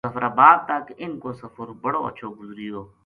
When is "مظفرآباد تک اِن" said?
0.05-1.11